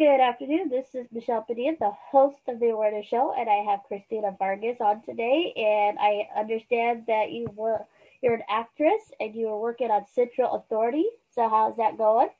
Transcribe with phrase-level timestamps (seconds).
[0.00, 0.70] Good afternoon.
[0.70, 4.78] This is Michelle Padilla, the host of the Awareness Show, and I have Christina Vargas
[4.80, 5.52] on today.
[5.54, 7.84] And I understand that you were
[8.22, 11.04] you're an actress and you were working on Central Authority.
[11.34, 12.30] So how's that going?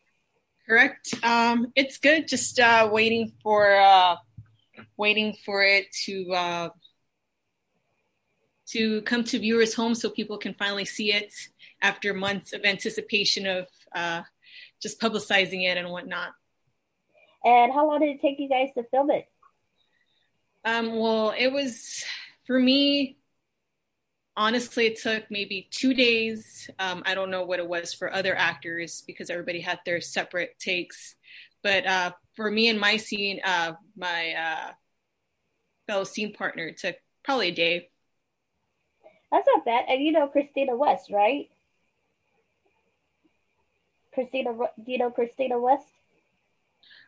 [0.67, 1.13] Correct.
[1.23, 2.29] Um, it's good.
[2.29, 4.17] Just uh, waiting for uh,
[4.97, 6.69] waiting for it to uh,
[8.69, 11.35] to come to viewers' homes so people can finally see it
[11.83, 14.23] after months of anticipation of uh,
[14.81, 16.31] just publicizing it and whatnot.
[17.45, 19.27] And how long did it take you guys to film it?
[20.65, 22.05] Um, well, it was
[22.47, 23.17] for me.
[24.37, 26.71] Honestly, it took maybe two days.
[26.79, 30.59] Um, I don't know what it was for other actors because everybody had their separate
[30.59, 31.17] takes.
[31.63, 34.71] But uh, for me and my scene, uh, my uh,
[35.87, 37.91] fellow scene partner, took probably a day.
[39.31, 39.85] That's not bad.
[39.89, 41.49] And you know Christina West, right?
[44.15, 45.87] Christina, do you know Christina West?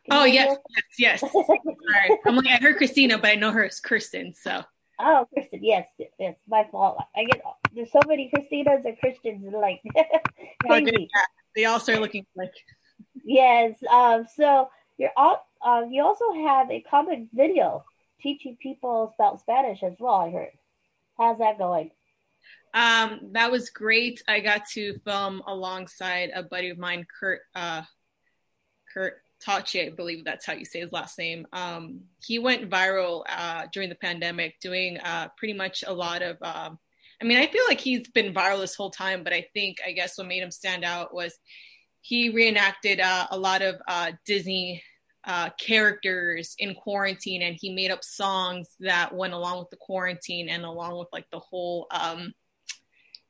[0.09, 0.57] Oh yes,
[0.97, 1.31] yes, yes.
[1.31, 4.33] Sorry, I'm like I heard Christina, but I know her as Kristen.
[4.33, 4.63] So.
[4.99, 6.97] Oh, Kristen, yes, it's my fault.
[7.15, 7.41] I get
[7.75, 9.81] there's so many Christinas and Christians like
[10.65, 11.09] crazy.
[11.15, 11.21] Oh,
[11.55, 12.53] they all start looking like.
[13.23, 13.77] Yes.
[13.91, 14.25] Um.
[14.35, 15.45] So you're all.
[15.65, 15.91] Um.
[15.91, 17.83] You also have a comic video
[18.21, 20.15] teaching people about Spanish as well.
[20.15, 20.51] I heard.
[21.17, 21.91] How's that going?
[22.73, 24.23] Um, that was great.
[24.27, 27.41] I got to film alongside a buddy of mine, Kurt.
[27.53, 27.83] Uh,
[28.93, 31.45] Kurt Tocci, I believe that's how you say his last name.
[31.53, 36.37] Um, he went viral uh, during the pandemic, doing uh, pretty much a lot of.
[36.41, 36.79] Um,
[37.21, 39.91] I mean, I feel like he's been viral this whole time, but I think I
[39.91, 41.37] guess what made him stand out was
[42.01, 44.83] he reenacted uh, a lot of uh, Disney
[45.25, 50.49] uh, characters in quarantine, and he made up songs that went along with the quarantine
[50.49, 52.33] and along with like the whole um,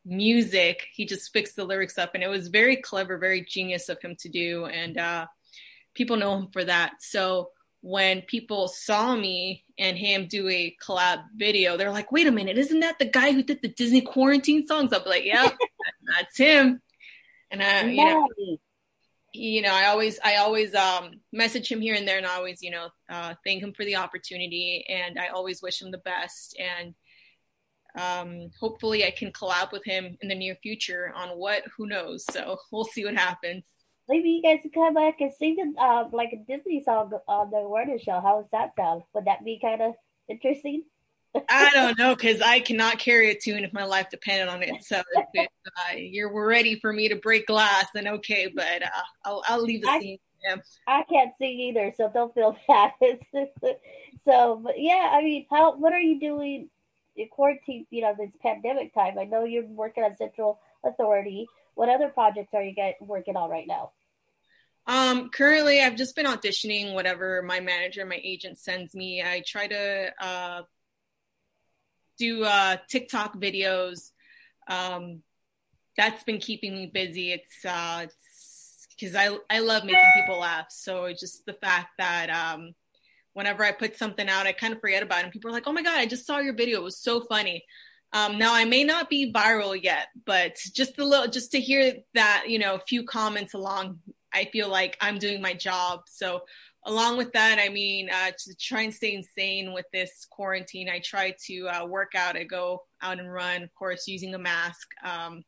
[0.05, 0.87] music.
[0.91, 4.15] He just fixed the lyrics up, and it was very clever, very genius of him
[4.21, 5.27] to do, and uh,
[5.93, 6.93] people know him for that.
[6.99, 7.49] So
[7.81, 12.57] when people saw me and him do a collab video, they're like, wait a minute,
[12.57, 14.93] isn't that the guy who did the Disney quarantine songs?
[14.93, 15.49] I'll be like, yeah,
[16.17, 16.81] that's him.
[17.51, 18.27] And I, you know,
[19.33, 22.61] you know, I always, I always um, message him here and there and I always,
[22.61, 24.85] you know, uh, thank him for the opportunity.
[24.87, 26.57] And I always wish him the best.
[26.57, 26.95] And
[27.97, 32.23] um, hopefully I can collab with him in the near future on what, who knows.
[32.31, 33.63] So we'll see what happens
[34.07, 37.57] maybe you guys could come back and sing uh, like a Disney song on the
[37.57, 38.19] awareness show.
[38.19, 39.03] How does that sound?
[39.13, 39.93] Would that be kind of
[40.29, 40.83] interesting?
[41.49, 44.83] I don't know because I cannot carry a tune if my life depended on it.
[44.83, 45.01] So
[45.33, 48.51] if uh, you're ready for me to break glass, then okay.
[48.53, 48.89] But uh,
[49.25, 50.17] I'll I'll leave the I, scene.
[50.43, 50.57] Yeah.
[50.87, 52.91] I can't sing either, so don't feel bad.
[54.25, 56.69] so, but yeah, I mean, how what are you doing
[57.15, 57.85] in quarantine?
[57.89, 59.17] You know, this pandemic time.
[59.19, 61.47] I know you're working on Central Authority.
[61.75, 63.91] What other projects are you guys working on right now?
[64.85, 69.23] Um, currently, I've just been auditioning whatever my manager, my agent sends me.
[69.23, 70.61] I try to uh,
[72.17, 74.11] do uh, TikTok videos.
[74.67, 75.21] Um,
[75.95, 77.31] that's been keeping me busy.
[77.31, 78.07] It's uh,
[78.89, 80.67] because I I love making people laugh.
[80.69, 82.73] So it's just the fact that um,
[83.33, 85.67] whenever I put something out, I kind of forget about it, and people are like,
[85.67, 86.79] "Oh my god, I just saw your video.
[86.79, 87.65] It was so funny."
[88.13, 91.95] Um, now I may not be viral yet, but just a little, just to hear
[92.13, 93.99] that, you know, a few comments along,
[94.31, 96.01] I feel like I'm doing my job.
[96.07, 96.43] So
[96.85, 100.99] along with that, I mean, uh, to try and stay insane with this quarantine, I
[100.99, 102.37] try to uh, work out.
[102.37, 104.89] I go out and run, of course, using a mask.
[105.03, 105.43] Um,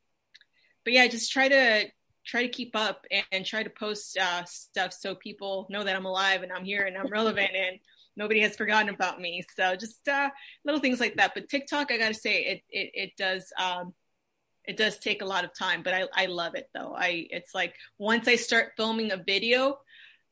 [0.84, 1.85] but yeah, just try to
[2.25, 5.96] try to keep up and, and try to post uh, stuff so people know that
[5.96, 7.80] I'm alive and I'm here and I'm relevant and
[8.18, 9.44] nobody has forgotten about me.
[9.56, 10.30] So just uh,
[10.64, 11.31] little things like that.
[11.34, 13.94] But TikTok, I got to say, it it it does um,
[14.66, 16.94] it does take a lot of time, but I I love it though.
[16.96, 19.80] I it's like once I start filming a video.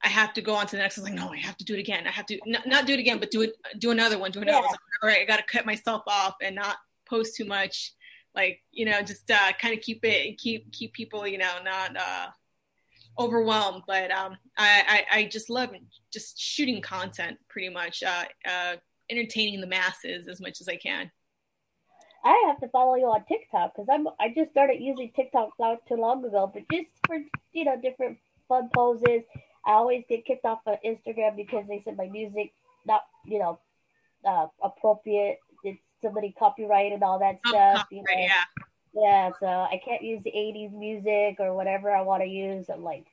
[0.06, 0.98] I have to go on to the next.
[0.98, 2.06] I'm like, no, I have to do it again.
[2.06, 4.42] I have to not, not do it again, but do it, do another one, do
[4.42, 4.58] another.
[4.58, 4.66] Yeah.
[4.66, 4.78] One.
[5.02, 6.76] All right, I got to cut myself off and not
[7.08, 7.94] post too much.
[8.36, 11.96] Like, you know, just uh, kind of keep it, keep keep people, you know, not
[11.96, 12.28] uh,
[13.20, 15.70] overwhelmed, but um, I, I, I just love
[16.12, 18.76] just shooting content, pretty much, uh, uh,
[19.10, 21.12] entertaining the masses as much as I can.
[22.24, 25.86] I have to follow you on TikTok because I'm I just started using TikTok not
[25.88, 27.18] too long ago, but just for
[27.52, 29.24] you know different fun poses.
[29.66, 32.54] I always get kicked off of Instagram because they said my music
[32.86, 33.60] not you know
[34.26, 35.40] uh, appropriate.
[36.04, 37.88] Somebody copyright and all that oh, stuff.
[37.90, 38.14] You know?
[38.16, 38.44] Yeah.
[38.96, 42.70] Yeah, so I can't use the 80s music or whatever I want to use.
[42.70, 43.06] I'm like,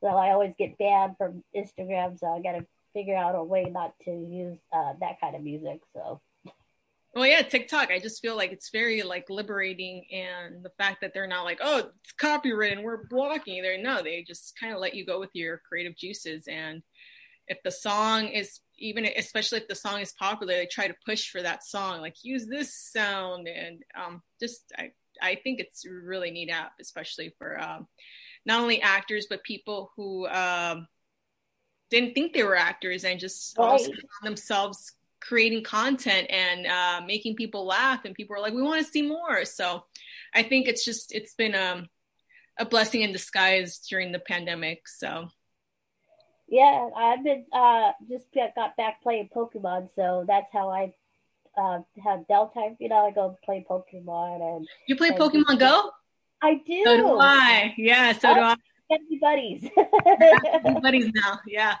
[0.00, 2.18] so I always get banned from Instagram.
[2.18, 5.42] So I got to figure out a way not to use uh, that kind of
[5.42, 5.80] music.
[5.94, 6.20] So.
[7.14, 11.14] well yeah tiktok i just feel like it's very like liberating and the fact that
[11.14, 14.78] they're not like oh it's copyrighted and we're blocking there no they just kind of
[14.78, 16.82] let you go with your creative juices and
[17.48, 21.30] if the song is even especially if the song is popular they try to push
[21.30, 24.90] for that song like use this sound and um just i
[25.20, 27.86] i think it's a really neat app especially for um
[28.44, 30.86] not only actors but people who um
[31.90, 33.80] didn't think they were actors and just right.
[34.22, 38.90] themselves creating content and uh, making people laugh and people are like we want to
[38.90, 39.82] see more so
[40.34, 41.88] i think it's just it's been um,
[42.58, 45.28] a blessing in disguise during the pandemic so
[46.48, 50.92] yeah i've been uh, just got back playing pokemon so that's how i
[51.56, 55.90] uh, have downtime you know i go play pokemon and you play and pokemon go?
[56.40, 56.82] I do.
[56.84, 57.74] So do i.
[57.76, 58.54] Yeah so do i.
[59.20, 59.68] buddies.
[60.82, 61.74] Buddies now yeah.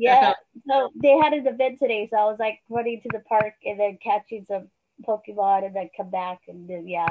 [0.00, 0.32] Yeah.
[0.66, 3.78] So they had an event today, so I was like running to the park and
[3.78, 4.68] then catching some
[5.06, 7.08] Pokemon and then come back and then yeah.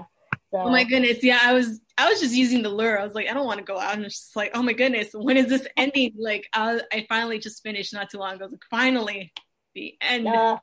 [0.51, 2.99] So, oh my goodness, yeah, I was I was just using the lure.
[2.99, 3.95] I was like, I don't want to go out.
[3.95, 6.13] I'm just like, oh my goodness, when is this ending?
[6.17, 8.45] Like, I, I finally just finished not too long ago.
[8.45, 9.31] I was like, finally,
[9.75, 10.27] the end.
[10.27, 10.57] Uh,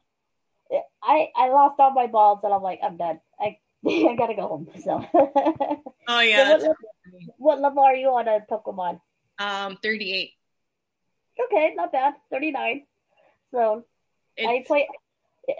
[1.02, 3.20] I I lost all my balls and I'm like, I'm done.
[3.38, 4.68] I I gotta go home.
[4.82, 5.04] So.
[6.08, 6.58] oh yeah.
[6.58, 6.76] So what, level,
[7.38, 9.00] what level are you on a Pokemon?
[9.38, 10.30] Um, thirty eight
[11.44, 12.14] okay, not bad.
[12.30, 12.82] 39.
[13.52, 13.84] So
[14.36, 14.48] it's...
[14.48, 14.88] I play,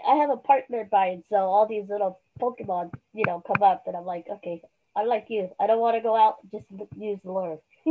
[0.07, 3.83] I have a partner by it, so all these little Pokemon, you know, come up,
[3.87, 4.61] and I'm like, okay,
[4.95, 5.49] I like you.
[5.59, 6.65] I don't want to go out, just
[6.97, 7.59] use the lure.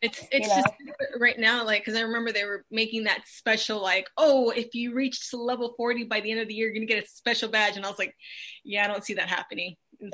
[0.00, 0.72] it's it's just
[1.18, 4.94] right now, like, because I remember they were making that special, like, oh, if you
[4.94, 7.76] reach level 40 by the end of the year, you're gonna get a special badge,
[7.76, 8.14] and I was like,
[8.64, 9.76] yeah, I don't see that happening.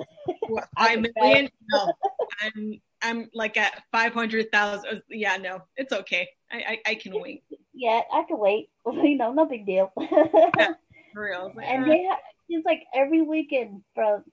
[0.49, 1.49] What, five million?
[1.71, 1.93] No,
[2.41, 4.87] I'm I'm like at five hundred thousand.
[4.91, 6.29] Uh, yeah, no, it's okay.
[6.51, 7.45] I, I, I can wait.
[7.75, 8.69] Yeah, I can wait.
[8.87, 9.91] you know, no big deal.
[9.99, 10.75] yeah,
[11.15, 11.53] for real.
[11.57, 12.19] Like, and uh, they have,
[12.49, 14.25] it's like every weekend from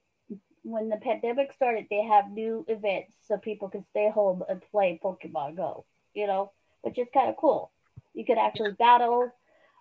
[0.64, 5.00] when the pandemic started, they have new events so people can stay home and play
[5.04, 5.86] Pokemon Go.
[6.14, 6.52] You know,
[6.82, 7.72] which is kind of cool.
[8.14, 9.32] You could actually battle,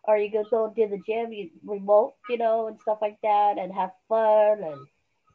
[0.05, 3.59] or you could go to the gym, you remote, you know, and stuff like that,
[3.59, 4.87] and have fun and.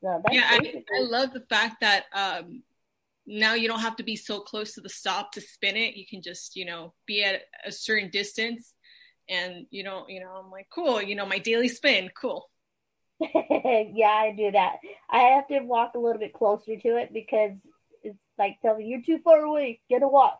[0.02, 2.62] So yeah, I, I love the fact that um,
[3.26, 5.96] now you don't have to be so close to the stop to spin it.
[5.96, 8.74] You can just, you know, be at a certain distance
[9.30, 12.50] and you know, you know, I'm like, cool, you know, my daily spin, cool.
[13.34, 14.78] yeah, I do that.
[15.10, 17.52] I have to walk a little bit closer to it because
[18.04, 20.40] it's like telling you're too far away, get a walk.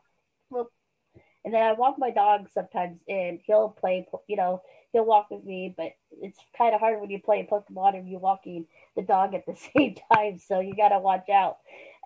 [1.46, 4.62] And then I walk my dog sometimes and he'll play, you know,
[4.94, 5.92] he'll walk with me, but
[6.22, 8.66] it's kind of hard when you play Pokemon and you're walking
[8.96, 10.40] the dog at the same time.
[10.40, 11.58] So you got to watch out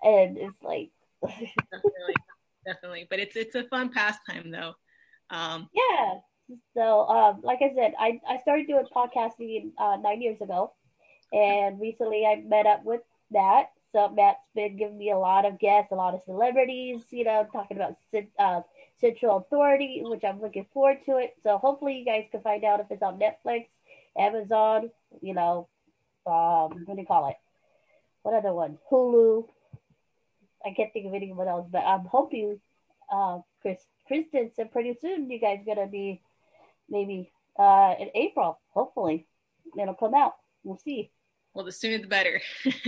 [0.03, 0.89] and it's like
[1.21, 2.15] definitely,
[2.65, 3.07] definitely.
[3.09, 4.73] But it's it's a fun pastime though.
[5.29, 6.15] Um, yeah.
[6.73, 10.73] So um, like I said, I I started doing podcasting uh, nine years ago,
[11.33, 13.01] and recently I met up with
[13.31, 13.71] Matt.
[13.93, 17.03] So Matt's been giving me a lot of guests, a lot of celebrities.
[17.11, 17.95] You know, talking about
[18.39, 18.61] uh,
[18.99, 21.35] Central Authority, which I'm looking forward to it.
[21.43, 23.67] So hopefully you guys can find out if it's on Netflix,
[24.17, 24.89] Amazon,
[25.21, 25.67] you know,
[26.25, 27.35] um, what do you call it?
[28.23, 28.77] What other one?
[28.91, 29.47] Hulu,
[30.65, 32.59] I can't think of anyone else, but I'm hoping,
[33.11, 36.21] uh, Chris, Kristen said pretty soon you guys gonna be
[36.89, 38.59] maybe uh in April.
[38.69, 39.27] Hopefully,
[39.79, 40.33] it'll come out.
[40.63, 41.11] We'll see.
[41.53, 42.41] Well, the sooner the better.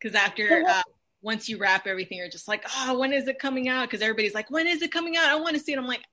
[0.00, 0.82] Because after uh,
[1.22, 3.88] once you wrap everything, you're just like, oh, when is it coming out?
[3.88, 5.24] Because everybody's like, when is it coming out?
[5.24, 5.76] I want to see it.
[5.76, 6.04] I'm like,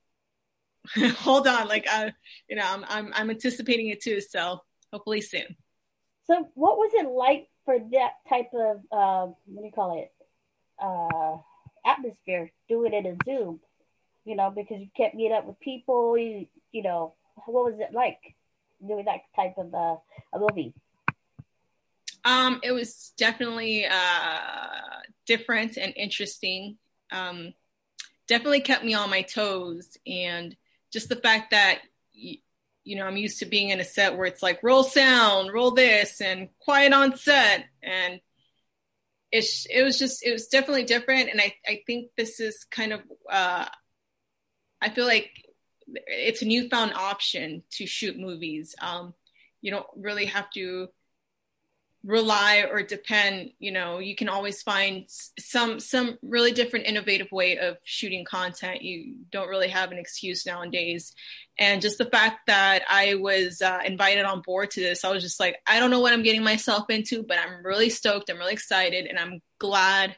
[1.18, 2.10] hold on, like, uh,
[2.50, 4.22] you know, I'm I'm I'm anticipating it too.
[4.22, 5.56] So hopefully soon.
[6.26, 10.12] So, what was it like for that type of uh, what do you call it?
[10.82, 11.38] uh,
[11.86, 13.60] atmosphere doing it in a Zoom,
[14.26, 16.18] you know, because you can't meet up with people.
[16.18, 17.14] You, you know,
[17.46, 18.20] what was it like
[18.86, 19.98] doing that type of uh,
[20.34, 20.74] a movie?
[22.26, 26.78] Um, it was definitely uh, different and interesting.
[27.12, 27.54] Um,
[28.28, 30.56] definitely kept me on my toes, and
[30.92, 31.80] just the fact that
[32.14, 35.72] you know I'm used to being in a set where it's like roll sound, roll
[35.72, 38.20] this, and quiet on set, and
[39.32, 42.94] it's it was just it was definitely different and i i think this is kind
[42.94, 43.66] of uh
[44.86, 45.32] i feel like
[45.88, 48.76] it's a newfound option to shoot movies.
[48.80, 49.14] Um
[49.62, 50.90] you don't really have to
[52.04, 55.06] rely or depend you know you can always find
[55.40, 58.84] some some really different innovative way of shooting content.
[58.84, 61.14] You don't really have an excuse nowadays.
[61.58, 65.24] And just the fact that i was uh, invited on board to this i was
[65.24, 68.30] just like i don't know what i'm getting myself into but i'm really stoked.
[68.30, 70.16] I'm really excited and i'm glad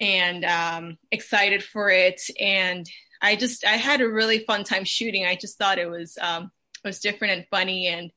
[0.00, 2.20] and um, excited for it.
[2.40, 2.88] And
[3.24, 6.50] i just i had a really fun time shooting i just thought it was um,
[6.84, 8.10] it was different and funny and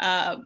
[0.00, 0.36] uh,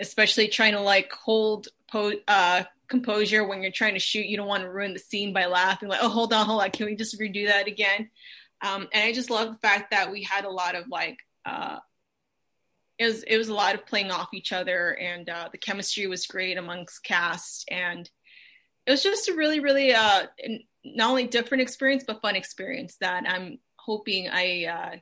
[0.00, 4.26] especially trying to like hold po- uh, composure when you're trying to shoot.
[4.26, 6.70] You don't want to ruin the scene by laughing, like, oh, hold on, hold on,
[6.70, 8.10] can we just redo that again?
[8.62, 11.16] Um, and I just love the fact that we had a lot of like,
[11.46, 11.78] uh,
[12.98, 16.06] it was it was a lot of playing off each other, and uh, the chemistry
[16.06, 18.10] was great amongst cast, and
[18.84, 20.26] it was just a really, really uh,
[20.84, 24.96] not only different experience but fun experience that I'm hoping I uh,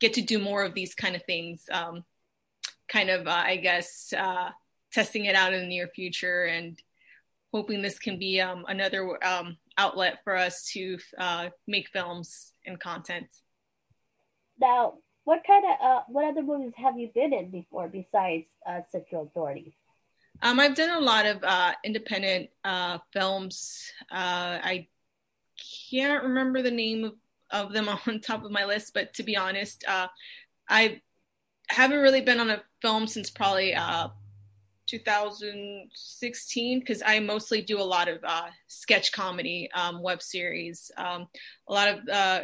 [0.00, 1.64] get to do more of these kind of things.
[1.70, 2.04] Um,
[2.92, 4.50] kind of, uh, I guess, uh,
[4.92, 6.78] testing it out in the near future and
[7.52, 12.78] hoping this can be um, another um, outlet for us to uh, make films and
[12.78, 13.26] content.
[14.60, 18.80] Now, what kind of uh, what other movies have you been in before besides uh,
[18.90, 19.74] Central Authority?
[20.42, 23.84] Um, I've done a lot of uh, independent uh, films.
[24.10, 24.88] Uh, I
[25.90, 27.14] can't remember the name of,
[27.50, 30.08] of them on top of my list, but to be honest, uh,
[30.68, 31.00] I
[31.68, 34.08] haven't really been on a film since probably uh,
[34.86, 40.90] 2016 because I mostly do a lot of uh, sketch comedy um, web series.
[40.96, 41.28] Um,
[41.68, 42.40] a lot of uh,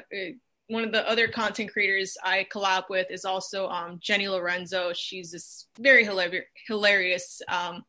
[0.68, 4.92] one of the other content creators I collab with is also um, Jenny Lorenzo.
[4.94, 7.84] She's this very hilarious, hilarious um,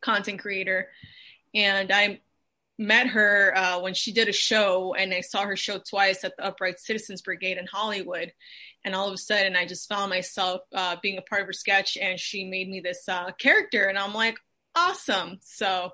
[0.00, 0.88] content creator,
[1.54, 2.20] and I
[2.82, 6.36] met her uh, when she did a show, and I saw her show twice at
[6.36, 8.32] the Upright Citizens Brigade in Hollywood.
[8.84, 11.52] And all of a sudden, I just found myself uh, being a part of her
[11.52, 14.36] sketch, and she made me this uh, character, and I'm like,
[14.74, 15.38] awesome.
[15.42, 15.92] So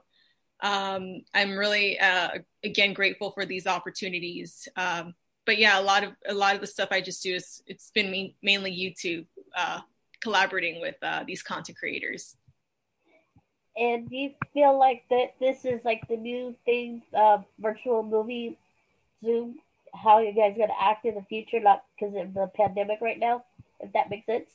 [0.61, 2.31] um, I'm really, uh,
[2.65, 4.69] again, grateful for these opportunities.
[4.77, 5.15] Um,
[5.47, 7.91] but yeah, a lot of a lot of the stuff I just do is it's
[7.95, 9.27] been me- mainly YouTube,
[9.57, 9.81] uh,
[10.21, 12.37] collaborating with uh, these content creators.
[13.79, 18.59] And do you feel like that this is like the new thing, uh, virtual movie
[19.25, 19.61] Zoom?
[19.95, 23.45] How you guys gonna act in the future, not because of the pandemic right now?
[23.81, 24.51] If that makes sense.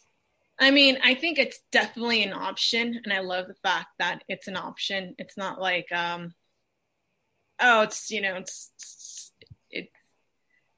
[0.59, 4.47] I mean, I think it's definitely an option, and I love the fact that it's
[4.47, 5.15] an option.
[5.17, 6.33] It's not like, um,
[7.59, 8.71] oh, it's you know, it's
[9.71, 9.91] it's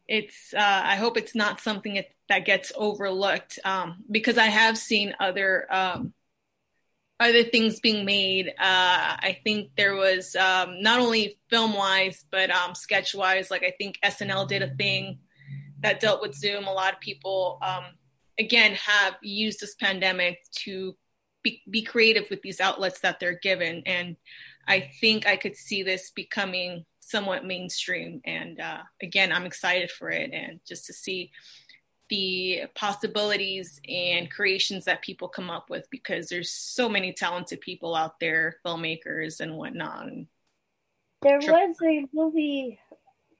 [0.08, 0.54] it's.
[0.54, 5.68] Uh, I hope it's not something that gets overlooked um, because I have seen other
[5.74, 6.14] um,
[7.20, 8.50] other things being made.
[8.50, 13.50] Uh, I think there was um, not only film wise, but um, sketch wise.
[13.50, 15.20] Like I think SNL did a thing
[15.80, 16.66] that dealt with Zoom.
[16.66, 17.86] A lot of people, um,
[18.40, 20.96] again, have used this pandemic to
[21.42, 23.84] be, be, creative with these outlets that they're given.
[23.86, 24.18] And
[24.68, 28.22] I think I could see this becoming somewhat mainstream.
[28.26, 31.32] And uh, again, I'm excited for it and just to see
[32.10, 37.96] the possibilities and creations that people come up with because there's so many talented people
[37.96, 40.10] out there, filmmakers and whatnot.
[41.22, 42.80] There was a movie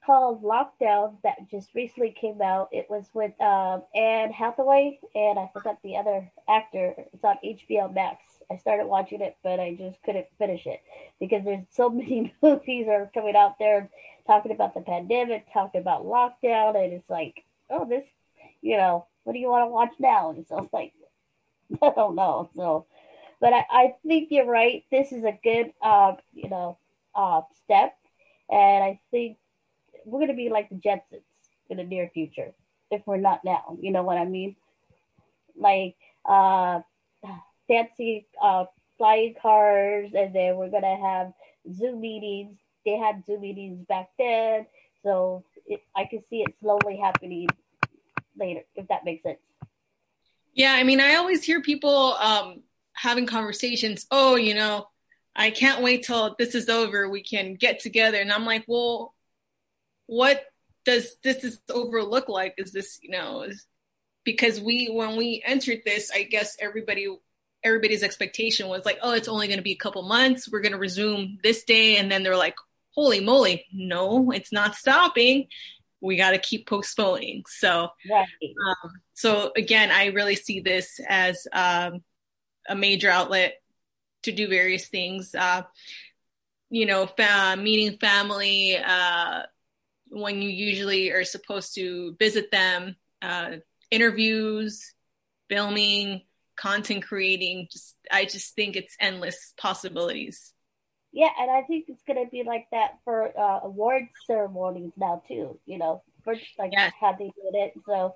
[0.04, 2.68] called Locked Down that just recently came out.
[2.72, 6.94] It was with um, Anne Hathaway and I forgot the other actor.
[7.12, 8.22] It's on HBO Max.
[8.50, 10.80] I started watching it, but I just couldn't finish it
[11.18, 13.90] because there's so many movies are coming out there
[14.26, 18.04] talking about the pandemic, talking about lockdown, and it's like, oh, this
[18.66, 20.30] you know, what do you want to watch now?
[20.30, 20.92] And so it's like,
[21.82, 22.50] I don't know.
[22.56, 22.86] So,
[23.40, 24.84] but I, I think you're right.
[24.90, 26.78] This is a good, uh, you know,
[27.14, 27.96] uh, step.
[28.50, 29.38] And I think
[30.04, 31.22] we're going to be like the Jetsons
[31.70, 32.52] in the near future
[32.90, 33.78] if we're not now.
[33.80, 34.56] You know what I mean?
[35.56, 35.94] Like,
[36.24, 36.80] uh,
[37.68, 38.64] fancy uh,
[38.98, 41.32] flying cars, and then we're going to have
[41.72, 42.58] Zoom meetings.
[42.84, 44.66] They had Zoom meetings back then.
[45.04, 47.48] So it, I can see it slowly happening
[48.38, 49.38] later, if that makes sense.
[50.54, 52.62] Yeah, I mean, I always hear people um,
[52.94, 54.06] having conversations.
[54.10, 54.88] Oh, you know,
[55.34, 57.08] I can't wait till this is over.
[57.08, 59.14] We can get together, and I'm like, well,
[60.06, 60.44] what
[60.84, 62.54] does this is over look like?
[62.56, 63.66] Is this, you know, is,
[64.24, 67.08] because we when we entered this, I guess everybody
[67.62, 70.48] everybody's expectation was like, oh, it's only going to be a couple months.
[70.50, 72.56] We're going to resume this day, and then they're like,
[72.92, 75.48] holy moly, no, it's not stopping
[76.00, 77.42] we got to keep postponing.
[77.48, 78.26] So, right.
[78.68, 82.02] um, so again, I really see this as um,
[82.68, 83.54] a major outlet
[84.24, 85.34] to do various things.
[85.34, 85.62] Uh,
[86.70, 89.42] you know, fa- meeting family uh,
[90.08, 93.52] when you usually are supposed to visit them, uh,
[93.90, 94.94] interviews,
[95.48, 96.22] filming,
[96.56, 97.68] content creating.
[97.70, 100.52] Just, I just think it's endless possibilities.
[101.16, 105.58] Yeah, and I think it's gonna be like that for uh, award ceremonies now too.
[105.64, 106.92] You know, for like yes.
[107.00, 107.72] how they did it.
[107.86, 108.14] So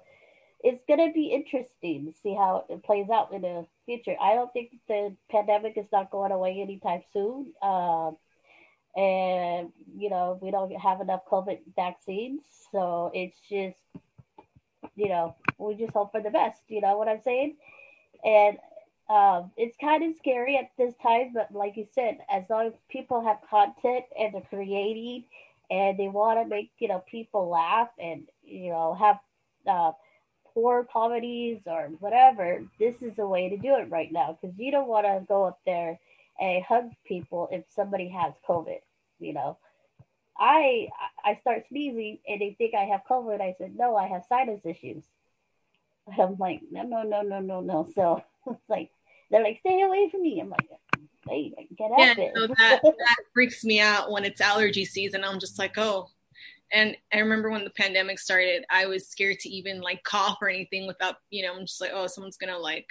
[0.63, 4.17] it's gonna be interesting to see how it plays out in the future.
[4.21, 7.55] I don't think the pandemic is not going away anytime soon.
[7.63, 8.19] Um,
[8.95, 13.79] and you know, we don't have enough COVID vaccines, so it's just
[14.95, 16.61] you know, we just hope for the best.
[16.69, 17.57] You know what I'm saying?
[18.23, 18.59] And
[19.11, 22.73] um, it's kind of scary at this time, but like you said, as long as
[22.89, 25.25] people have content and they're creating
[25.69, 29.19] and they want to make you know people laugh and you know have
[29.67, 29.91] uh,
[30.55, 34.71] poor comedies or whatever, this is the way to do it right now because you
[34.71, 35.99] don't want to go up there
[36.39, 38.79] and hug people if somebody has COVID.
[39.19, 39.59] You know,
[40.39, 40.87] I
[41.25, 43.41] I start sneezing and they think I have COVID.
[43.41, 45.03] I said no, I have sinus issues.
[46.17, 47.89] I'm like no no no no no no.
[47.93, 48.93] So it's like
[49.31, 50.41] they're like, stay away from me.
[50.41, 50.69] I'm like,
[51.29, 52.33] hey, get out yeah, it.
[52.35, 55.25] No, that, that freaks me out when it's allergy season.
[55.25, 56.09] I'm just like, oh.
[56.73, 60.49] And I remember when the pandemic started, I was scared to even like cough or
[60.49, 62.87] anything without, you know, I'm just like, oh, someone's gonna like,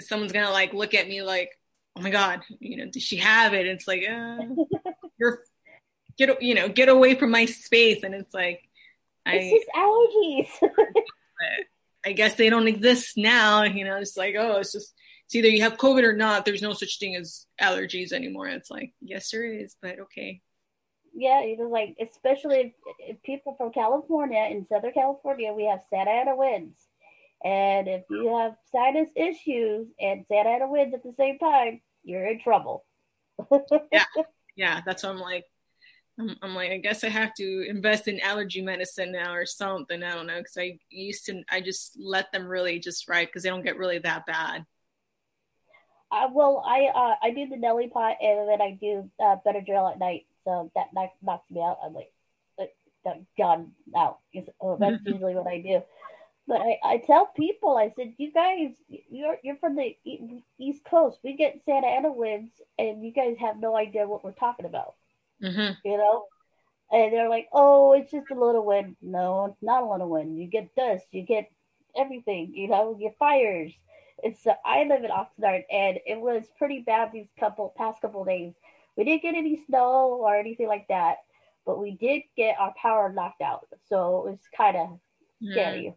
[0.00, 1.50] someone's gonna like look at me like,
[1.96, 3.66] oh my god, you know, does she have it?
[3.66, 4.38] it's like, uh,
[5.18, 5.44] you're,
[6.18, 8.02] get, you know, get away from my space.
[8.02, 8.62] And it's like,
[9.26, 10.70] it's I, just allergies.
[12.04, 13.62] I guess they don't exist now.
[13.62, 14.92] You know, it's like, oh, it's just
[15.30, 16.44] it's either you have COVID or not.
[16.44, 18.48] There's no such thing as allergies anymore.
[18.48, 20.42] It's like, yes, there is, but okay.
[21.14, 25.82] Yeah, it was like, especially if, if people from California, in Southern California, we have
[25.88, 26.80] Santa Ana winds.
[27.44, 32.26] And if you have sinus issues and Santa Ana winds at the same time, you're
[32.26, 32.84] in trouble.
[33.92, 34.04] yeah,
[34.56, 35.44] yeah, that's what I'm like.
[36.18, 40.02] I'm, I'm, like, I guess I have to invest in allergy medicine now or something.
[40.02, 43.44] I don't know because I used to, I just let them really just right because
[43.44, 44.66] they don't get really that bad.
[46.12, 49.88] Uh, well, I uh, I do the Neti pot and then I do uh, drill
[49.88, 51.78] at night, so that, that knocks me out.
[51.84, 52.12] I'm like,
[53.06, 54.18] uh, gone out.
[54.60, 55.82] Oh, that's usually what I do.
[56.46, 59.96] But I, I tell people, I said, you guys, you're you're from the
[60.58, 61.18] East Coast.
[61.22, 64.94] We get Santa Ana winds, and you guys have no idea what we're talking about.
[65.42, 65.74] Mm-hmm.
[65.84, 66.24] You know,
[66.90, 70.38] and they're like, "Oh, it's just a little wind." No, it's not a little wind.
[70.38, 71.04] You get dust.
[71.12, 71.50] You get
[71.96, 72.52] everything.
[72.54, 73.72] You know, you get fires.
[74.22, 78.54] It's I live in Oxnard, and it was pretty bad these couple past couple days.
[78.96, 81.18] We didn't get any snow or anything like that,
[81.64, 83.66] but we did get our power knocked out.
[83.88, 84.88] So it was kind of
[85.42, 85.52] mm.
[85.52, 85.94] scary.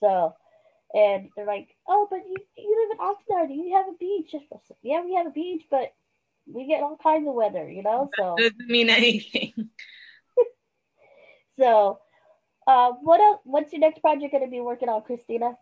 [0.00, 0.34] So,
[0.94, 3.54] and they're like, "Oh, but you, you live in Oxnard.
[3.54, 4.34] You have a beach."
[4.82, 5.92] Yeah, we have a beach, but
[6.46, 8.10] we get all kinds of weather, you know.
[8.16, 9.52] So that doesn't mean anything.
[11.58, 11.98] so,
[12.66, 13.40] uh, what else?
[13.44, 15.56] What's your next project going to be working on, Christina?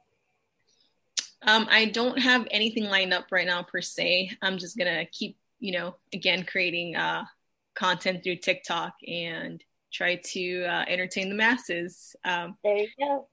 [1.47, 4.31] Um, I don't have anything lined up right now per se.
[4.43, 7.25] I'm just gonna keep, you know, again creating uh,
[7.75, 12.15] content through TikTok and try to uh, entertain the masses.
[12.25, 13.29] Um, there you go.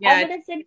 [0.00, 0.64] Yeah, I'm gonna send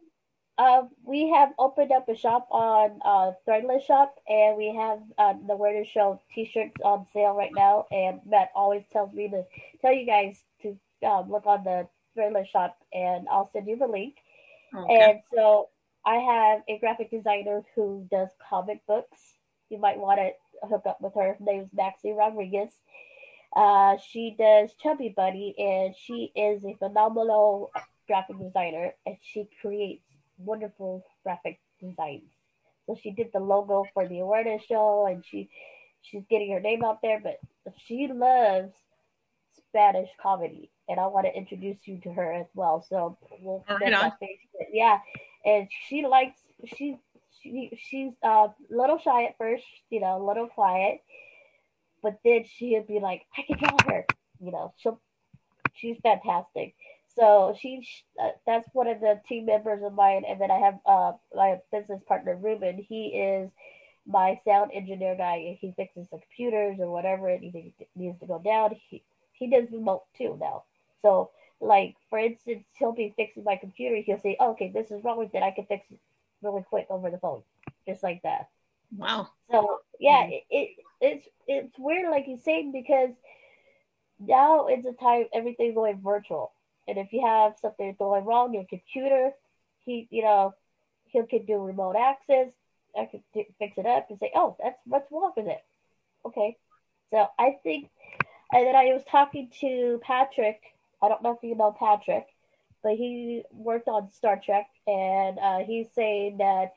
[0.58, 5.34] uh, we have opened up a shop on uh, Threadless Shop, and we have uh,
[5.46, 7.86] the Awareness Show T-shirts on sale right now.
[7.92, 9.44] And Matt always tells me to
[9.82, 13.86] tell you guys to um, look on the Threadless Shop, and I'll send you the
[13.86, 14.16] link.
[14.76, 14.96] Okay.
[15.00, 15.70] And so
[16.08, 19.20] I have a graphic designer who does comic books.
[19.70, 21.34] You might want to hook up with her.
[21.34, 22.72] Her name is Maxie Rodriguez.
[23.54, 27.72] Uh, she does Chubby Bunny, and she is a phenomenal
[28.08, 30.06] graphic designer, and she creates
[30.38, 32.32] wonderful graphic designs.
[32.86, 35.50] So she did the logo for the awareness show, and she
[36.02, 37.20] she's getting her name out there.
[37.22, 37.40] But
[37.86, 38.72] she loves
[39.58, 42.86] Spanish comedy, and I want to introduce you to her as well.
[42.88, 44.14] So we'll get that
[44.72, 45.00] Yeah,
[45.46, 46.40] and she likes
[46.76, 46.98] she
[47.42, 51.02] she she's a uh, little shy at first, you know, a little quiet,
[52.02, 54.06] but then she'll be like, I can draw her,
[54.40, 54.74] you know.
[54.78, 55.00] She'll
[55.74, 56.76] she's fantastic.
[57.16, 57.88] So she,
[58.22, 61.58] uh, that's one of the team members of mine, and then I have uh, my
[61.72, 62.86] business partner Ruben.
[62.88, 63.50] He is
[64.06, 65.58] my sound engineer guy.
[65.60, 68.76] He fixes the computers or whatever anything needs to go down.
[68.90, 70.64] He he does remote too now.
[71.02, 73.96] So like for instance, he'll be fixing my computer.
[73.98, 75.44] He'll say, oh, "Okay, this is wrong with it.
[75.44, 76.00] I can fix it
[76.42, 77.44] really quick over the phone,
[77.88, 78.50] just like that."
[78.96, 79.30] Wow.
[79.52, 80.32] So yeah, mm-hmm.
[80.32, 80.70] it, it
[81.02, 83.12] it's it's weird, like you're saying, because
[84.20, 86.52] now it's a time everything's going virtual.
[86.88, 89.32] And if you have something going wrong, your computer,
[89.86, 90.54] he, you know,
[91.06, 92.48] he can do remote access.
[92.98, 95.64] I could fix it up and say, oh, that's what's wrong with it.
[96.26, 96.58] Okay.
[97.12, 97.90] So I think,
[98.52, 100.62] and then I was talking to Patrick.
[101.02, 102.28] I don't know if you know Patrick,
[102.84, 106.74] but he worked on Star Trek, and uh, he's saying that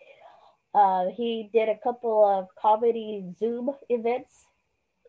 [0.74, 4.46] uh, he did a couple of comedy Zoom events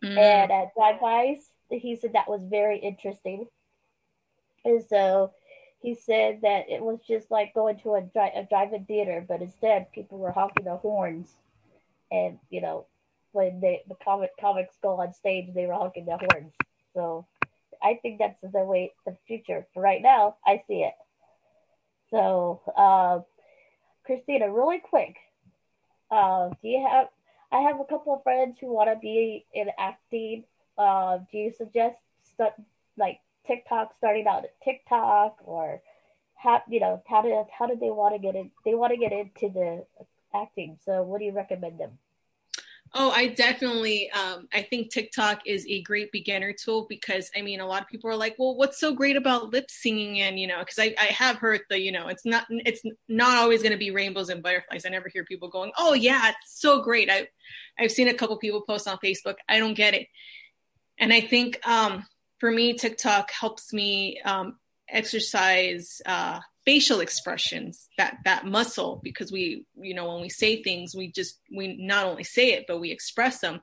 [0.04, 0.18] mm.
[0.18, 1.38] and at drive-bys.
[1.70, 3.48] He said that was very interesting.
[4.66, 5.32] And so
[5.82, 9.42] he said that it was just like going to a, dri- a drive-in theater, but
[9.42, 11.30] instead people were honking their horns,
[12.12, 12.86] and you know
[13.32, 16.54] when they, the comic comics go on stage, they were honking their horns.
[16.94, 17.26] So
[17.84, 19.68] I think that's the way the future.
[19.74, 20.94] For right now, I see it.
[22.10, 23.22] So, uh,
[24.06, 25.16] Christina, really quick,
[26.12, 27.10] Uh, do you have?
[27.52, 30.44] I have a couple of friends who want to be in acting.
[30.78, 31.98] Uh, do you suggest
[32.38, 32.54] st-
[32.98, 35.82] like TikTok starting out at TikTok or
[36.36, 38.52] how you know how did how did they want to get in?
[38.66, 39.86] They want to get into the
[40.34, 40.78] acting.
[40.86, 41.98] So what do you recommend them?
[42.94, 44.12] Oh, I definitely.
[44.12, 47.88] Um, I think TikTok is a great beginner tool because I mean, a lot of
[47.88, 50.94] people are like, "Well, what's so great about lip syncing?" And you know, because I,
[51.00, 54.28] I have heard the, you know, it's not it's not always going to be rainbows
[54.28, 54.86] and butterflies.
[54.86, 57.30] I never hear people going, "Oh yeah, it's so great." I
[57.80, 59.36] I've seen a couple people post on Facebook.
[59.48, 60.08] I don't get it,
[61.00, 62.06] and I think um,
[62.40, 64.58] for me, TikTok helps me um,
[64.90, 70.96] exercise uh, facial expressions that that muscle because we you know when we say things
[70.96, 73.62] we just we not only say it but we express them.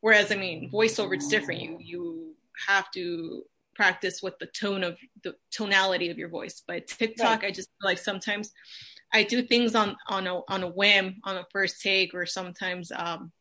[0.00, 1.60] Whereas i mean voiceover it's different.
[1.62, 2.34] You you
[2.66, 3.42] have to
[3.74, 6.62] practice with the tone of the tonality of your voice.
[6.66, 7.48] But tiktok right.
[7.48, 8.52] i just feel like sometimes
[9.12, 12.92] i do things on on a on a whim on a first take or sometimes
[12.92, 13.32] um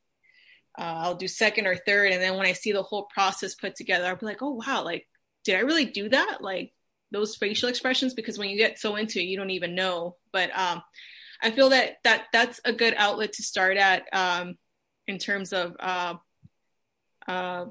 [0.78, 3.76] uh, i'll do second or third and then when i see the whole process put
[3.76, 5.06] together i'll be like oh wow like
[5.43, 6.41] did i really do that?
[6.41, 6.74] Like
[7.12, 10.15] those facial expressions because when you get so into it you don't even know.
[10.32, 10.82] But um,
[11.41, 14.56] i feel that that that's a good outlet to start at um,
[15.08, 16.15] in terms of uh,
[17.28, 17.65] uh,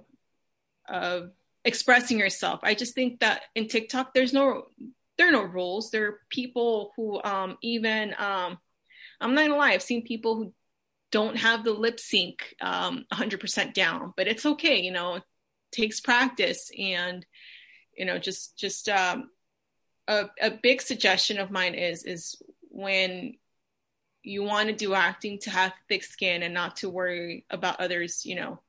[0.88, 1.31] of
[1.64, 2.61] expressing yourself.
[2.62, 4.64] I just think that in tiktok there's no
[5.16, 5.90] there are no rules.
[5.90, 8.59] There are people who um, even um,
[9.20, 10.53] i'm not gonna lie i've seen people who
[11.11, 15.22] don't have the lip sync um, 100% down but it's okay you know it
[15.72, 16.70] takes practice.
[16.79, 17.24] And
[17.98, 19.30] you know just just um,
[20.06, 23.34] a, a big suggestion of mine is is when
[24.22, 28.24] you want to do acting to have thick skin and not to worry about others
[28.24, 28.61] you know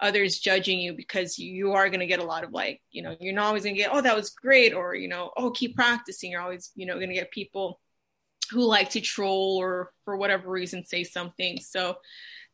[0.00, 3.16] others judging you because you are going to get a lot of like you know
[3.20, 5.76] you're not always going to get oh that was great or you know oh keep
[5.76, 6.32] practicing.
[6.32, 7.80] You're always you know going to get people
[8.50, 11.58] who like to troll or for whatever reason say something.
[11.60, 11.96] So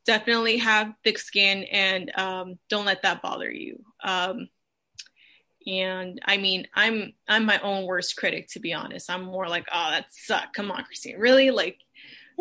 [0.06, 3.84] definitely have thick skin and um, don't let that bother you.
[4.04, 4.48] Um,
[5.68, 9.10] and I mean, I'm I'm my own worst critic to be honest.
[9.10, 10.56] I'm more like, oh, that sucked.
[10.56, 11.50] Come on, Christine, really?
[11.50, 11.78] Like,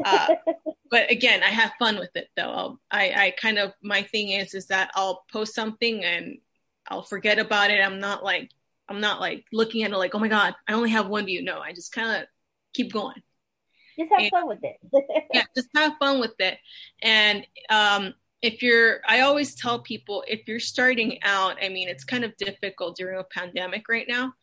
[0.05, 0.35] uh,
[0.91, 2.49] but again, I have fun with it though.
[2.49, 6.37] I'll, I I kind of my thing is is that I'll post something and
[6.87, 7.81] I'll forget about it.
[7.81, 8.49] I'm not like
[8.87, 11.43] I'm not like looking at it like, oh my god, I only have one view.
[11.43, 12.27] No, I just kind of
[12.73, 13.21] keep going.
[13.99, 14.77] Just have and, fun with it.
[15.33, 16.59] yeah, just have fun with it.
[17.01, 22.03] And um, if you're i always tell people if you're starting out i mean it's
[22.03, 24.33] kind of difficult during a pandemic right now.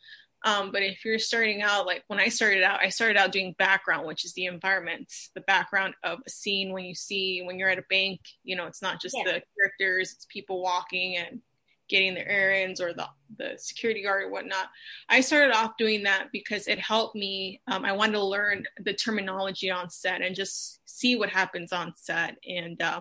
[0.46, 3.54] Um, but if you're starting out like when i started out i started out doing
[3.59, 7.70] background which is the environment the background of a scene when you see when you're
[7.70, 9.24] at a bank you know it's not just yeah.
[9.24, 11.40] the characters it's people walking and
[11.88, 14.68] getting their errands or the, the security guard or whatnot.
[15.09, 18.94] I started off doing that because it helped me um, i wanted to learn the
[18.94, 22.37] terminology on set and just see what happens on set.
[22.48, 23.00] And uh,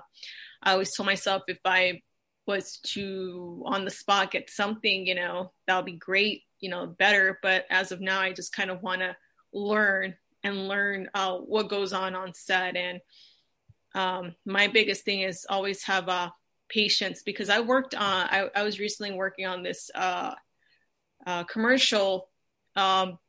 [0.64, 2.02] I always told myself if I
[2.48, 6.88] was to on the spot get something, you know, that would be great, you know,
[6.88, 7.40] better.
[7.42, 9.16] But as of now, I just kind of want to
[9.54, 12.76] learn and learn uh, what goes on on set.
[12.76, 13.00] And
[13.96, 16.32] um, my biggest thing is always have uh,
[16.70, 20.34] patience because I worked on, I, I was recently working on this uh,
[21.26, 22.30] uh, commercial
[22.76, 23.20] um,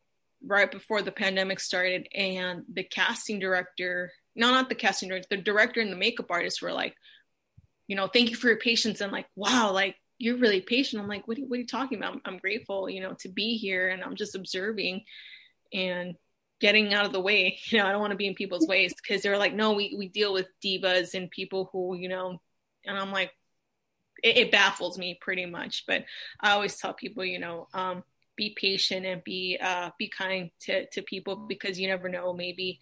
[0.44, 5.42] right before the pandemic started, and the casting director, no, not the casting director, the
[5.42, 6.94] director and the makeup artist were like,
[7.86, 9.00] you know, thank you for your patience.
[9.00, 11.02] And like, wow, like you're really patient.
[11.02, 12.14] I'm like, what are, what are you talking about?
[12.14, 15.04] I'm, I'm grateful, you know, to be here and I'm just observing
[15.72, 16.14] and
[16.60, 17.58] getting out of the way.
[17.66, 19.94] You know, I don't want to be in people's ways because they're like, no, we,
[19.98, 22.40] we deal with divas and people who, you know,
[22.86, 23.32] and I'm like,
[24.22, 25.84] it, it baffles me pretty much.
[25.86, 26.04] But
[26.40, 28.04] I always tell people, you know, um,
[28.36, 32.80] be patient and be uh, be kind to, to people because you never know maybe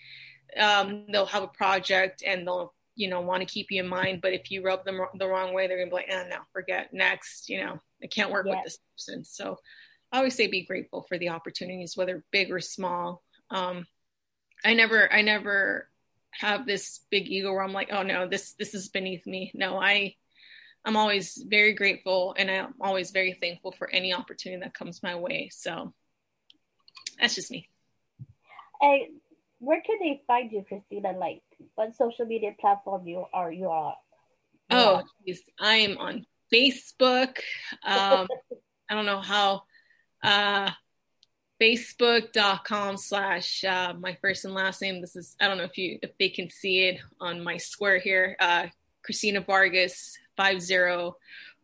[0.59, 4.21] um, they'll have a project and they'll you know want to keep you in mind
[4.21, 6.93] but if you rub them the wrong way they're gonna be like eh, no forget
[6.93, 9.25] next you know i can't work with this person.
[9.25, 9.57] So
[10.11, 13.23] i always say be grateful for the opportunities whether big or small.
[13.51, 13.87] Um,
[14.65, 15.89] i never i never
[16.33, 19.51] have this big ego where i'm like oh no this this is beneath me.
[19.55, 20.15] No i
[20.85, 25.15] i'm always very grateful and i'm always very thankful for any opportunity that comes my
[25.15, 25.49] way.
[25.53, 25.93] So
[27.19, 27.69] that's just me.
[28.81, 29.11] Hey
[29.63, 31.13] where can they find you christina?
[31.13, 31.43] Like
[31.75, 33.97] what social media platform you are you are?
[34.71, 35.43] Oh, geez.
[35.61, 37.39] I am on Facebook.
[37.85, 38.29] Um,
[38.89, 39.63] I don't know how.
[40.23, 40.71] Uh,
[41.61, 45.01] Facebook.com slash uh, my first and last name.
[45.01, 47.99] This is I don't know if you if they can see it on my square
[47.99, 48.37] here.
[48.41, 48.67] Uh,
[49.05, 51.17] Christina Vargas five zero,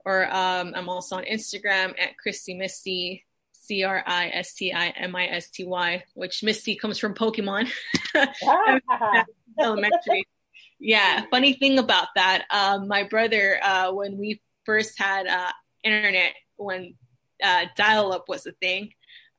[0.05, 3.25] or um, I'm also on Instagram at Christy Misty
[3.69, 7.15] C R I S T I M I S T Y, which Misty comes from
[7.15, 7.71] Pokemon.
[8.17, 9.25] Ah.
[9.61, 10.27] elementary.
[10.79, 15.53] yeah, funny thing about that, um, my brother, uh, when we first had uh,
[15.85, 16.95] internet, when
[17.43, 18.91] uh, dial-up was a thing,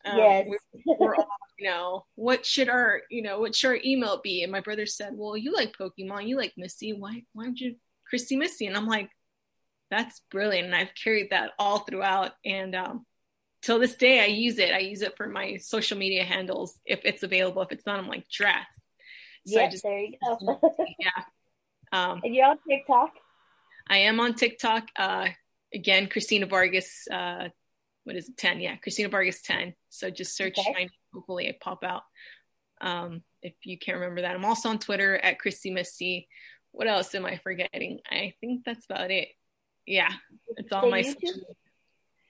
[0.05, 3.79] um, yes, we were all, you know, what should our, you know, what should our
[3.83, 4.43] email be?
[4.43, 6.93] And my brother said, "Well, you like Pokemon, you like Misty.
[6.93, 7.75] Why, why don't you
[8.07, 9.09] Christy Misty?" And I'm like,
[9.91, 13.05] "That's brilliant." And I've carried that all throughout, and um,
[13.61, 14.73] till this day, I use it.
[14.73, 17.61] I use it for my social media handles if it's available.
[17.61, 18.69] If it's not, I'm like, draft.
[19.47, 20.59] So yes, just, there you go.
[20.99, 21.23] yeah.
[21.91, 23.11] Um, and you're on TikTok.
[23.87, 24.89] I am on TikTok.
[24.95, 25.29] Uh,
[25.73, 27.07] again, Christina Vargas.
[27.11, 27.49] Uh,
[28.03, 28.37] what is it?
[28.37, 28.59] Ten.
[28.59, 29.73] Yeah, Christina Vargas ten.
[29.89, 30.57] So just search.
[30.57, 30.89] Okay.
[31.13, 32.03] Hopefully, it pop out.
[32.81, 36.27] Um, if you can't remember that, I'm also on Twitter at Christy Misty.
[36.71, 37.99] What else am I forgetting?
[38.09, 39.29] I think that's about it.
[39.85, 40.11] Yeah,
[40.57, 41.03] it's all my.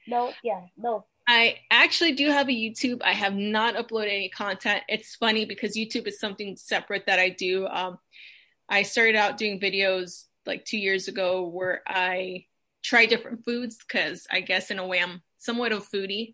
[0.07, 1.05] No, yeah, no.
[1.31, 3.03] I actually do have a YouTube.
[3.03, 4.81] I have not uploaded any content.
[4.89, 7.67] It's funny because YouTube is something separate that I do.
[7.67, 7.99] Um,
[8.67, 12.45] I started out doing videos like two years ago where I
[12.83, 16.33] try different foods because I guess in a way I'm somewhat of a foodie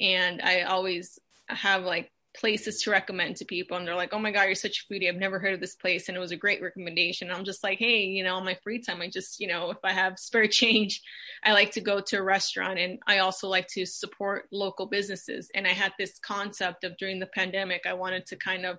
[0.00, 4.30] and I always have like places to recommend to people and they're like oh my
[4.30, 5.08] god you're such a foodie.
[5.08, 7.30] I've never heard of this place and it was a great recommendation.
[7.30, 9.78] I'm just like hey you know on my free time i just you know if
[9.84, 11.02] i have spare change
[11.44, 15.50] i like to go to a restaurant and i also like to support local businesses.
[15.54, 18.78] And i had this concept of during the pandemic i wanted to kind of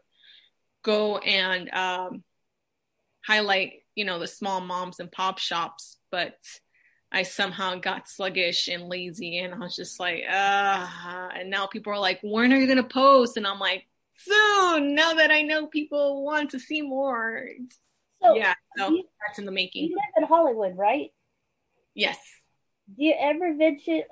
[0.84, 2.24] go and um,
[3.26, 6.36] highlight you know the small moms and pop shops but
[7.14, 11.30] I somehow got sluggish and lazy, and I was just like, ah.
[11.36, 13.38] And now people are like, when are you gonna post?
[13.38, 14.96] And I'm like, soon.
[14.96, 17.48] Now that I know people want to see more.
[18.22, 19.90] So yeah, so you, that's in the making.
[19.90, 21.12] You live in Hollywood, right?
[21.94, 22.18] Yes.
[22.98, 24.04] Do you ever venture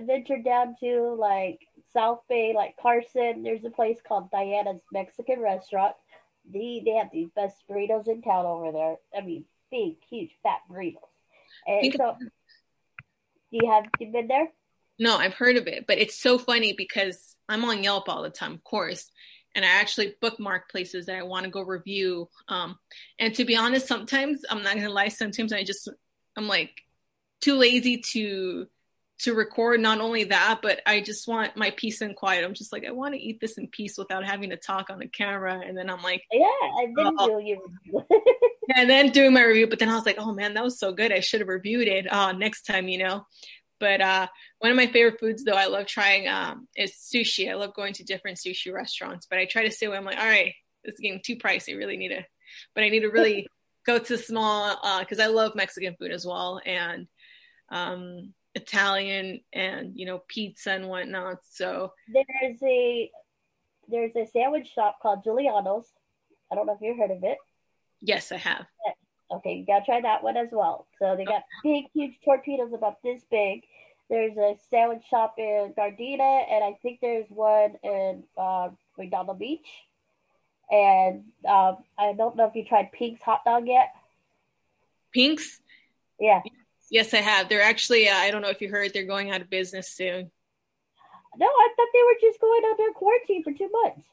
[0.00, 1.60] venture down to like
[1.92, 3.42] South Bay, like Carson?
[3.42, 5.94] There's a place called Diana's Mexican Restaurant.
[6.50, 8.96] They they have the best burritos in town over there.
[9.16, 11.00] I mean, big, huge, fat burritos.
[11.66, 12.16] And so,
[13.62, 14.48] you have you been there?
[14.98, 18.30] No, I've heard of it, but it's so funny because I'm on Yelp all the
[18.30, 19.10] time, of course,
[19.54, 22.28] and I actually bookmark places that I want to go review.
[22.48, 22.78] Um,
[23.18, 25.88] and to be honest, sometimes I'm not gonna lie, sometimes I just
[26.36, 26.70] I'm like
[27.40, 28.66] too lazy to
[29.18, 32.44] to record not only that but i just want my peace and quiet.
[32.44, 34.98] I'm just like i want to eat this in peace without having to talk on
[34.98, 35.60] the camera.
[35.64, 37.38] And then i'm like yeah i didn't oh.
[37.38, 37.58] do your
[38.74, 40.92] and then doing my review but then i was like oh man that was so
[40.92, 41.12] good.
[41.12, 43.26] I should have reviewed it uh, next time you know?
[43.78, 44.26] But uh,
[44.60, 47.50] one of my favorite foods though i love trying um, is sushi.
[47.50, 49.96] I love going to different sushi restaurants but i try to stay away.
[49.96, 51.74] I'm like all right this is getting too pricey.
[51.74, 52.24] I really need to
[52.74, 53.46] but i need to really
[53.86, 56.60] go to small because uh, i love mexican food as well.
[56.64, 57.06] And
[57.68, 61.38] um, Italian and you know pizza and whatnot.
[61.48, 63.10] So there's a
[63.88, 65.86] there's a sandwich shop called Giuliano's.
[66.50, 67.38] I don't know if you've heard of it.
[68.00, 68.66] Yes, I have.
[69.30, 70.86] Okay, you gotta try that one as well.
[70.98, 73.62] So they got big, huge torpedoes about this big.
[74.08, 79.66] There's a sandwich shop in Gardena, and I think there's one in uh, Redondo Beach.
[80.70, 83.92] And um, I don't know if you tried Pink's hot dog yet.
[85.12, 85.60] Pink's?
[86.18, 86.40] Yeah.
[86.90, 87.48] Yes, I have.
[87.48, 90.30] They're actually, uh, I don't know if you heard, they're going out of business soon.
[91.38, 94.06] No, I thought they were just going under quarantine for two months.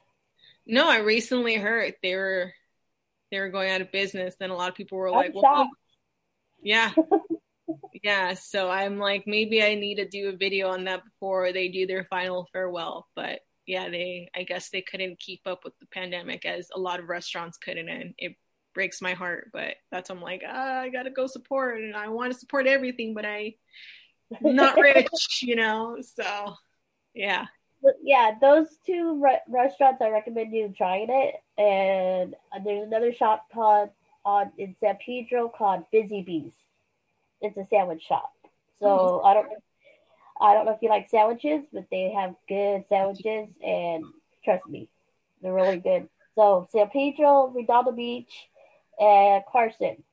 [0.65, 2.53] No, I recently heard they were
[3.31, 4.35] they were going out of business.
[4.39, 5.69] Then a lot of people were I'm like, "Well,
[6.61, 6.91] yeah,
[8.03, 11.69] yeah." So I'm like, maybe I need to do a video on that before they
[11.69, 13.07] do their final farewell.
[13.15, 16.99] But yeah, they I guess they couldn't keep up with the pandemic as a lot
[16.99, 18.35] of restaurants couldn't, and it
[18.73, 19.49] breaks my heart.
[19.53, 23.13] But that's I'm like, ah, I gotta go support, and I want to support everything,
[23.13, 23.55] but I
[24.41, 25.97] not rich, you know.
[26.01, 26.55] So
[27.13, 27.45] yeah.
[28.01, 31.35] Yeah, those two re- restaurants I recommend you trying it.
[31.57, 33.89] And there's another shop called
[34.25, 36.53] on in San Pedro called Busy Bees.
[37.41, 38.31] It's a sandwich shop.
[38.79, 39.27] So mm-hmm.
[39.27, 39.47] I don't
[40.41, 44.05] I don't know if you like sandwiches, but they have good sandwiches and
[44.43, 44.87] trust me,
[45.41, 46.07] they're really good.
[46.35, 48.47] So San Pedro, Redondo Beach,
[48.99, 50.03] and Carson.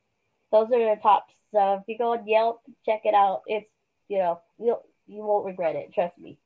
[0.51, 1.33] Those are the tops.
[1.53, 3.41] So if you go on Yelp, check it out.
[3.47, 3.69] It's
[4.07, 5.93] you know you'll you won't regret it.
[5.93, 6.37] Trust me.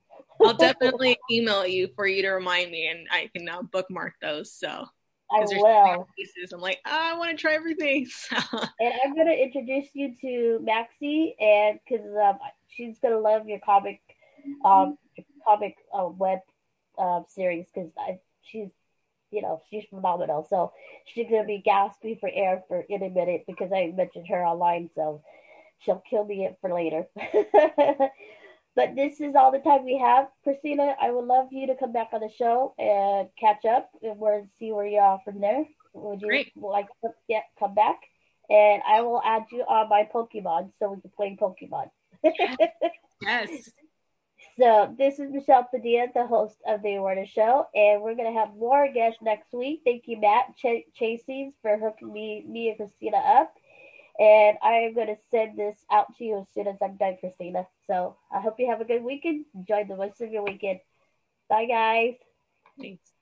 [0.43, 4.54] I'll definitely email you for you to remind me, and I can now bookmark those.
[4.54, 4.86] So
[5.32, 6.08] I will.
[6.17, 6.52] Pieces.
[6.54, 8.08] I'm like, oh, I want to try everything.
[8.32, 14.02] and I'm gonna introduce you to Maxie, and because um, she's gonna love your comic,
[14.63, 14.98] um,
[15.48, 16.39] comic uh, web
[16.98, 17.91] uh, series because
[18.41, 18.69] she's
[19.36, 20.48] you know, she's phenomenal.
[20.50, 20.71] So
[21.06, 24.89] she's gonna be gasping for air for in a minute because I mentioned her online,
[24.95, 25.21] so
[25.80, 27.06] she'll kill me for later.
[28.76, 30.28] but this is all the time we have.
[30.43, 34.17] Christina, I would love you to come back on the show and catch up and
[34.17, 35.65] we'll see where you are from there.
[35.93, 36.54] Would you Great.
[36.56, 38.00] like to get come back?
[38.50, 41.89] And I will add you on my Pokemon so we can play Pokemon.
[43.21, 43.71] Yes.
[44.58, 48.56] So this is Michelle Padilla, the host of the Awareness Show, and we're gonna have
[48.56, 49.82] more guests next week.
[49.84, 53.54] Thank you, Matt Ch- Chasings, for hooking me, me and Christina up.
[54.18, 57.68] And I am gonna send this out to you as soon as I'm done, Christina.
[57.86, 59.46] So I hope you have a good weekend.
[59.54, 60.80] Enjoy the rest of your weekend.
[61.50, 62.15] Bye, guys.
[62.80, 63.14] Thanks.